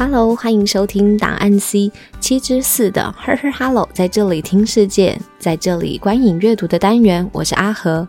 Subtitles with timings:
[0.00, 8.08] Hello，欢迎收听档案 C 七之四的 Her Her Hello，在这里听世界，在这里观影阅读的单元，我是阿和。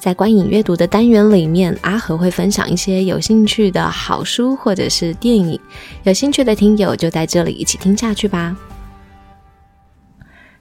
[0.00, 5.60] 在观影阅读的单元里面，阿和会分享一些有兴趣的好书或者是电影，
[6.02, 8.56] 有兴趣的听友就在这里一起听下去吧。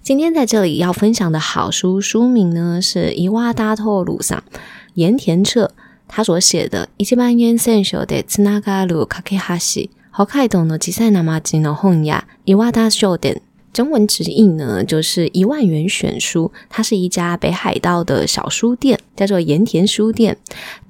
[0.04, 4.44] 今天在这里要分享的好书书名呢是伊瓦达托鲁桑
[4.94, 5.72] 盐田彻。
[6.16, 13.42] 他所写的一万円選手でつながる架け橋、北海道の小さな町の本屋、岩田商店
[13.74, 16.52] 中文直译呢，就是一万元选书。
[16.70, 20.38] 它是一家北海道的小书店，叫做盐田书店。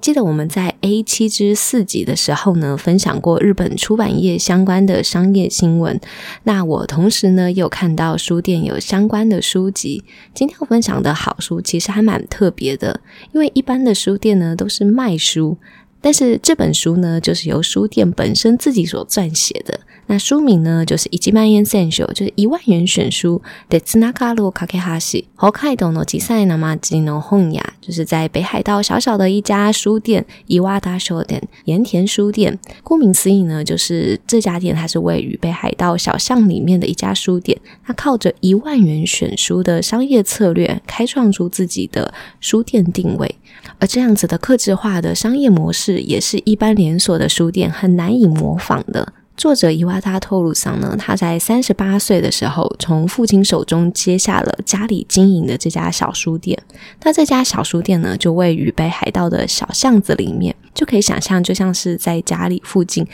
[0.02, 5.98] 记得我们在 A 七之四集的时候呢，分享过日本出版业相关的商业新闻。
[6.42, 10.04] 那我同时呢，有看到书店有相关的书籍。
[10.34, 13.00] 今天要分享的好书其实还蛮特别的，
[13.32, 15.56] 因为一般的书店呢都是卖书，
[16.03, 19.81] 但是这本书呢，就是由书店本身自己所撰写的。
[20.07, 23.41] 那书名呢，就是一万元选书，就是一万元选书。
[23.69, 32.57] 的兹纳卡鲁卡克哈西，北海道の小さな町の本屋，就是在北海道小小的一家书店，伊瓦达书店，盐田书店。
[32.81, 37.59] 顾名思义呢，就是这家店它是位于北海道小巷里面的一家书店。
[37.85, 43.35] 它靠着一万元选书的商业策略，开创出自己的书店定位。
[43.77, 49.12] 而这样子的克制化的商业模式， 也是一般连锁的书店很难以模仿的。
[49.36, 56.56] 作者伊瓦达透露桑呢，他在三十八岁的时候，从父亲手中接下了家里经营的这家小书店。
[57.02, 63.04] 那这家小书店呢，就位于北海道的小巷子里面，就可以想象，就像是在家里附近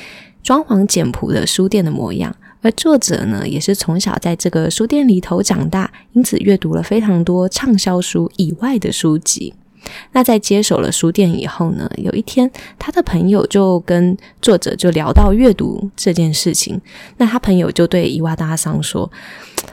[0.42, 2.36] 装潢简朴的书店的模样。
[2.60, 9.54] 而作者呢，也是从小在这个书店里头长大，因此阅读了非常多畅销书以外的书籍。
[10.12, 16.80] 那在接手了书店以后呢，有一天他的朋友就跟作者就聊到阅读这件事情。
[17.16, 19.10] 那他朋友就对伊娃大桑说：“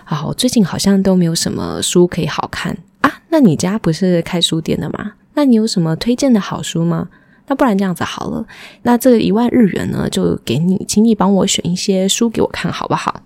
[0.06, 3.22] 啊，我最近好像都没有什么书可以好看啊。
[3.30, 5.14] 那你家不是开书店的吗？
[5.34, 7.10] 那你有什么推荐的好书吗？
[7.48, 8.46] 那不然这样子好了，
[8.82, 13.22] 那这一万日元呢，就给你，请你帮我选一些书给我看好不好？”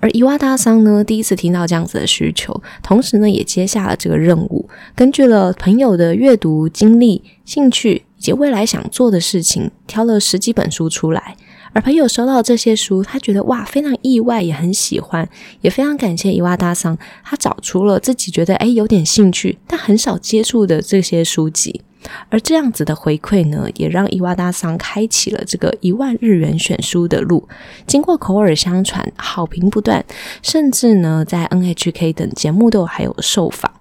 [0.00, 11.36] 而伊娃大桑呢，第一次听到这样子的需求，同时呢，也接下了这个任务，根据了朋友的阅读经历、兴趣以及未来想做的事情，挑了十几本书出来。
[11.74, 15.28] 而朋友收到这些书，他觉得哇，非常意外，也很喜欢，
[15.60, 21.82] 也非常感谢伊娃大桑，他找出了自己觉得诶有点兴趣，但很少接触的这些书籍。
[22.28, 27.48] 而这样子的回馈呢，也让伊娃大桑开启了这个一万日元选书的路。
[27.86, 30.04] 经过口耳相传，好评不断，
[30.42, 33.72] 甚至呢，在 NHK 等节目都还有受访。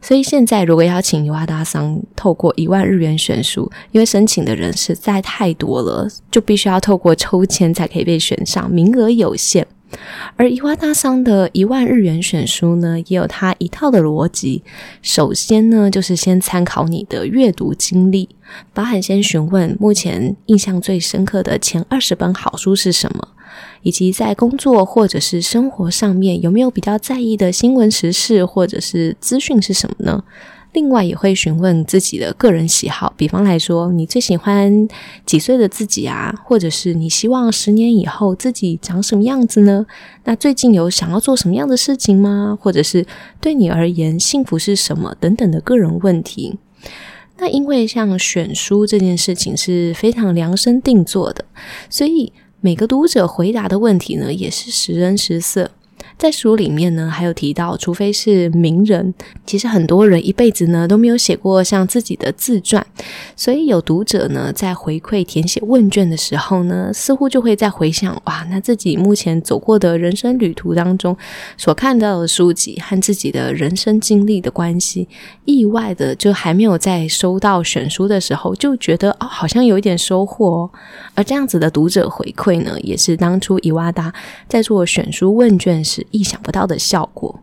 [0.00, 9.66] 所以现在，如果邀请伊娃大桑透过一万日元选书，因为申请的人实在太多了，就必须要透过抽签才可以被选上，名额有限。
[10.36, 14.62] 而伊娃大桑的一万日元选书呢，也有它一套的逻辑。
[15.02, 18.28] 首先呢，就是先参考你的阅读经历，
[18.72, 23.28] 包含先询问目前印象最深刻的前二十本好书是什么，
[23.82, 30.22] 以及在工作或者是生活上面有没有比较在意的新闻时事或者是资讯是什么呢？
[30.72, 34.86] 另外也会询问自己的个人喜好，比方来说，你最喜欢
[35.24, 36.34] 几岁的自己啊？
[36.44, 39.86] 或者是你希望十年以后自己长什么样子呢？
[40.24, 42.56] 那最近有想要做什么样的事情吗？
[42.60, 43.06] 或者是
[43.40, 46.58] 对你而言幸福是什么等等的个人问题。
[47.38, 51.44] 那因为像选书这件事情是非常量身定做的，
[51.88, 55.70] 所以每个读者回答的问题呢，也是时人时色。
[56.18, 59.14] 在书里面呢，还有提到，除非是名人，
[59.46, 62.84] 其实很多人一辈子呢都没有写过像自己的自传，
[63.36, 71.16] 所以有读者呢在回馈填写问卷的时候呢，似乎就会在回想，哇，那自己目前走过的人生旅途当中
[71.56, 75.06] 所看到的书籍和自己的人生经历的关系，
[75.44, 80.70] 意外的就还没有在收到选书的时候就觉得哦，好像有一点收获哦，
[81.14, 84.12] 而这样子的读者回馈呢，也是当初伊娃达
[84.48, 86.04] 在做选书问卷时。
[86.10, 87.40] 意想不到的效果，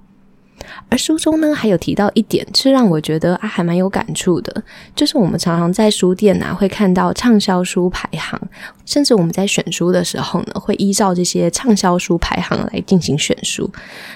[0.89, 4.63] 而书中呢还有提到一点，是让我觉得啊还蛮有感触的，
[4.95, 8.39] 就是我们常常在书店啊会看到畅销书排行，
[8.85, 13.69] 甚至我们在选书的时候呢会依照这些畅销书排行来进行选书。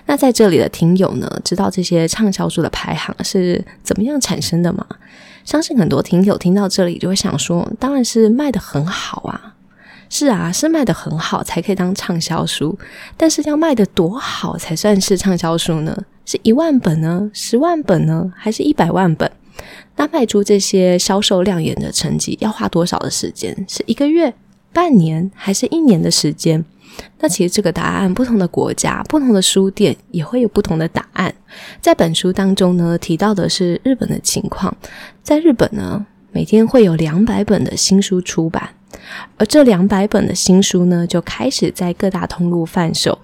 [0.05, 4.85] 那在这里的听友呢，知道这些畅销书的排行是怎么样产生的吗？
[5.45, 9.55] 相信很多听友听到这里就会想说，当然是卖的很好啊。
[10.19, 12.77] 是啊，是卖的很好才可以当畅销书，
[13.15, 15.97] 但是要卖的多好才算是畅销书呢？
[16.25, 17.31] 是一万本呢？
[17.33, 18.29] 十万本呢？
[18.35, 19.31] 还是一百万本？
[19.95, 23.65] 那卖出这些销售亮眼的成绩要花多少的时间？
[23.69, 24.33] 是一个月？
[24.73, 26.65] 半年还是一年的时间？
[27.19, 31.33] 那其实这个答案，不同的国家、不同的书店也会有不同的答案。
[31.79, 34.75] 在本书当中呢，提到的是日本的情况，
[35.23, 38.69] 在日本呢，每天会有两百本的新书出版，
[39.37, 43.17] 而这两百本的新书呢，就开始在各大通路贩售。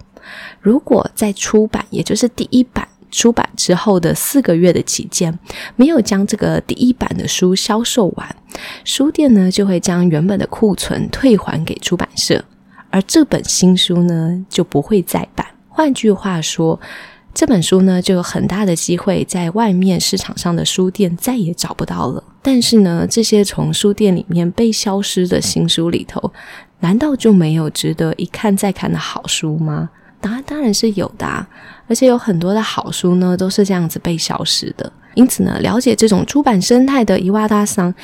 [0.60, 5.38] 如果在出版，也就是第一版出版之后的四个月的期间，
[5.76, 8.36] 没有将这个第一版的书销售完，
[8.84, 12.44] 书店呢就会将原本的库存退还给出版社。
[12.90, 15.46] 而这本新书呢，就不会再版。
[15.68, 16.80] 换句话说，
[17.36, 22.24] 这本书呢，就有很大的机会在外面市场上的书店再也找不到了。
[22.40, 26.32] 但是呢，这些从书店里面被消失的新书里头，
[26.80, 29.90] 难道就没有值得一看再看的好书吗？
[30.18, 31.46] 答案当然是有的，
[31.86, 34.90] 而且有很多的好书呢，都是这样子被消失的。
[35.14, 37.94] 因此呢，了解这种出版生态的伊瓦达桑，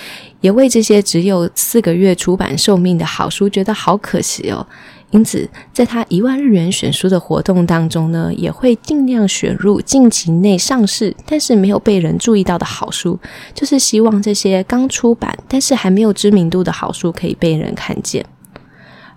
[0.42, 4.66] 也为这些只有四个月出版寿命的好书觉得好可惜哦。
[5.12, 13.18] 因此，在他一万日元选书的活动当中呢，也会尽量选入近期内上市但是没有被人注意到的好书，
[13.54, 18.24] 就是希望这些刚出版但是还没有知名度的好书可以被人看见。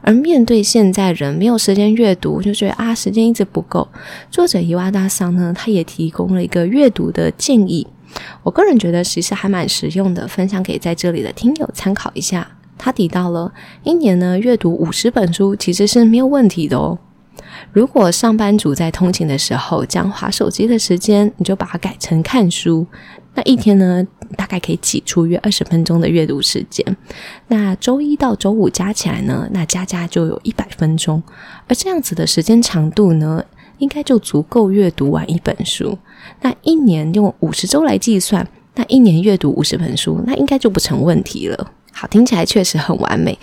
[0.01, 3.88] 而面对现在人没有时间阅读，就觉得啊时间一直不够。
[4.30, 7.88] 作者伊瓦大桑呢，他也提供了一个阅读的建议，
[8.44, 12.54] 我个人觉得其实还蛮实用的，分享给在这里的听友参考一下。
[12.77, 16.98] 他提到了一年呢阅读五十本书其实是没有问题的哦。
[17.72, 22.86] 如果上班族在通勤的时候将划手机的时间，你就把它改成看书。
[23.33, 24.06] 那一天呢，
[24.38, 26.86] 大概可以挤出约二十分钟的阅读时间。
[27.48, 31.22] 那周一到周五加起来呢，那加加就有一百分钟。
[31.68, 33.44] 而这样子的时间长度呢，
[33.80, 35.98] 应该就足够阅读完一本书。
[36.42, 41.72] 那一年用五十周来计算，那一年阅读五十本书，那应该就不成问题了。
[41.97, 43.38] 好，听起来确实很完美。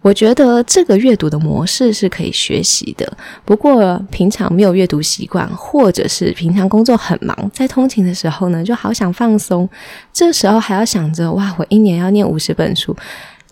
[0.00, 3.06] 我觉得这个阅读的模式是可以学习的，
[3.44, 9.68] 不过平常没有阅读习惯，或者是平常工作很忙，在通勤的时候呢，就好想放松，
[10.10, 12.96] 这时候还要想着哇，我一年要念五十本书，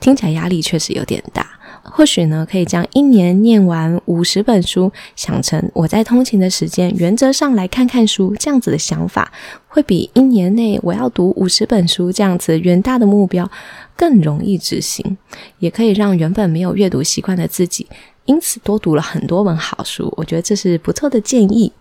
[0.00, 1.46] 听起来压力确实有点大。
[1.92, 9.32] 或许呢，可以将一年念完五十本书想成我在通勤的时间，原则上来看看书，这样子的想法
[9.66, 13.50] 会比一年内我要读五十本书这样子远大的目标
[13.96, 15.16] 更容易执行，
[15.58, 17.86] 也可以让原本没有阅读习惯的自己
[18.26, 20.12] 因此多读了很多本好书。
[20.16, 21.72] 我觉得这是不错的建议。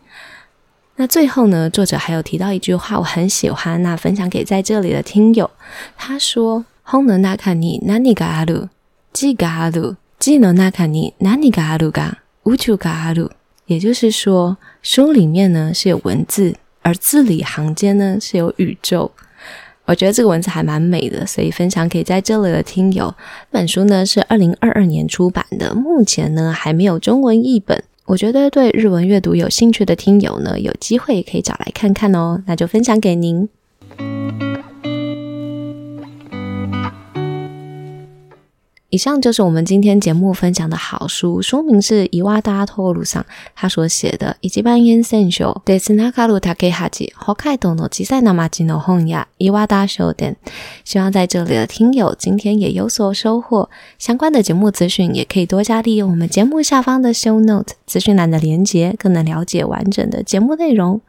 [0.95, 5.47] 那最后呢，作者还有提到一句话，我很喜欢，那分享给在这里的听友。
[5.95, 8.25] 他说：“红能那看你哪里个
[9.16, 13.30] 阿鲁。”记がある、记の中に何があるが、宇宙がある。
[13.66, 19.12] 也就是说，书里面呢是有文字，而字里行间呢是有宇宙。
[19.84, 23.14] 我觉得这个文字还蛮美的，所以分享给在这里的听友。
[23.50, 27.82] 这本书呢是二零二二年出版的，目前呢还没有中文译本。
[28.06, 32.42] 我觉得对日文阅读有兴趣的听友呢，有机会可以找来看看哦。
[32.46, 33.48] 那就分享给您。
[38.89, 45.51] 以上就是我们今天节目分享的好书，书名是伊瓦达托鲁桑他所写的《一级半烟圣秀》。
[45.65, 50.37] 对此，那卡鲁塔给哈吉好开动的吉塞那马吉诺红呀伊瓦达秀店，
[50.85, 53.69] 希望在这里的听友今天也有所收获。
[53.99, 61.01] 相关的节目资讯也可以多加利用我们节目下方的 show note 资讯栏的连接，更能了解完整的节目内容。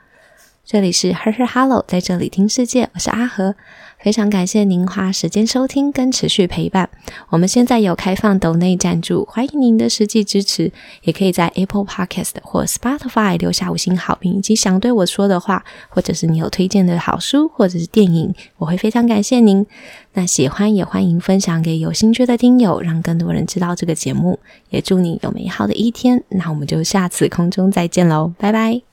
[0.65, 3.55] 这里是 Her Her Hello，在这里听世界，我是阿和。
[4.01, 6.89] 非常感谢您花时间收听跟持续陪伴。
[7.31, 10.71] 我们现在有开放抖内赞助，欢迎您的实际支持。
[11.03, 19.67] 也可以在 Apple Podcast 或 Spotify 留下五星好评，以及想对我说的话，或者是你有推荐的好书或者是电影，我会非常感谢您。
[20.15, 24.39] 那喜欢也欢迎分享给有兴趣的听友，让更多人知道这个节目。
[24.71, 26.23] 也祝你有美好的一天。
[26.31, 28.88] 那我们就下次空中再见喽，拜拜。